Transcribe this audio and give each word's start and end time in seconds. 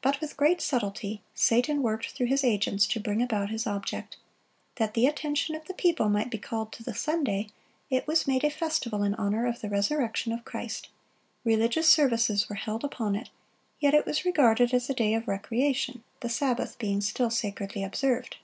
But 0.00 0.22
with 0.22 0.38
great 0.38 0.62
subtlety, 0.62 1.20
Satan 1.34 1.82
worked 1.82 2.12
through 2.12 2.28
his 2.28 2.44
agents 2.44 2.86
to 2.86 2.98
bring 2.98 3.20
about 3.20 3.50
his 3.50 3.66
object. 3.66 4.16
That 4.76 4.94
the 4.94 5.06
attention 5.06 5.54
of 5.54 5.66
the 5.66 5.74
people 5.74 6.08
might 6.08 6.30
be 6.30 6.38
called 6.38 6.72
to 6.72 6.82
the 6.82 6.94
Sunday, 6.94 7.48
it 7.90 8.06
was 8.06 8.26
made 8.26 8.42
a 8.42 8.48
festival 8.48 9.02
in 9.02 9.14
honor 9.16 9.46
of 9.46 9.60
the 9.60 9.68
resurrection 9.68 10.32
of 10.32 10.46
Christ. 10.46 10.88
Religious 11.44 11.90
services 11.90 12.48
were 12.48 12.54
held 12.56 12.84
upon 12.84 13.14
it; 13.14 13.28
yet 13.80 13.92
it 13.92 14.06
was 14.06 14.24
regarded 14.24 14.72
as 14.72 14.88
a 14.88 14.94
day 14.94 15.12
of 15.12 15.28
recreation, 15.28 16.04
the 16.20 16.30
Sabbath 16.30 16.78
being 16.78 17.02
still 17.02 17.28
sacredly 17.28 17.84
observed. 17.84 18.36